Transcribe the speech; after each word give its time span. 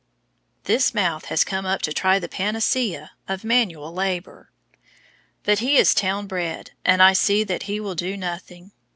This 0.63 0.95
"mouth" 0.95 1.25
has 1.25 1.43
come 1.43 1.63
up 1.67 1.83
to 1.83 1.93
try 1.93 2.17
the 2.17 2.27
panacea 2.27 3.11
of 3.27 3.43
manual 3.43 3.93
labor, 3.93 4.49
but 5.43 5.59
he 5.59 5.77
is 5.77 5.93
town 5.93 6.25
bred, 6.25 6.71
and 6.83 7.03
I 7.03 7.13
see 7.13 7.43
that 7.43 7.61
he 7.69 7.79
will 7.79 7.93
do 7.93 8.17
nothing. 8.17 8.71